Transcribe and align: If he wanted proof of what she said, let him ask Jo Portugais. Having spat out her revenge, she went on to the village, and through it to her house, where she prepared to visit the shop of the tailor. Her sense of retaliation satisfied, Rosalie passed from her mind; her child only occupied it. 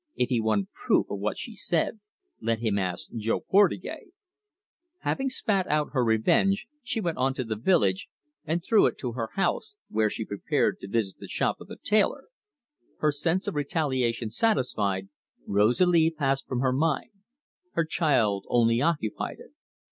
If 0.15 0.29
he 0.29 0.41
wanted 0.41 0.69
proof 0.73 1.11
of 1.11 1.19
what 1.19 1.37
she 1.37 1.55
said, 1.55 1.99
let 2.41 2.59
him 2.59 2.79
ask 2.79 3.11
Jo 3.15 3.39
Portugais. 3.39 4.09
Having 5.01 5.29
spat 5.29 5.67
out 5.67 5.89
her 5.91 6.03
revenge, 6.03 6.65
she 6.81 6.99
went 6.99 7.19
on 7.19 7.35
to 7.35 7.43
the 7.43 7.55
village, 7.55 8.09
and 8.43 8.63
through 8.63 8.87
it 8.87 8.97
to 8.97 9.11
her 9.11 9.29
house, 9.35 9.75
where 9.89 10.09
she 10.09 10.25
prepared 10.25 10.79
to 10.79 10.87
visit 10.87 11.19
the 11.19 11.27
shop 11.27 11.61
of 11.61 11.67
the 11.67 11.77
tailor. 11.77 12.29
Her 12.97 13.11
sense 13.11 13.45
of 13.45 13.53
retaliation 13.53 14.31
satisfied, 14.31 15.09
Rosalie 15.45 16.09
passed 16.09 16.47
from 16.47 16.61
her 16.61 16.73
mind; 16.73 17.11
her 17.73 17.85
child 17.85 18.47
only 18.49 18.81
occupied 18.81 19.37
it. 19.37 19.51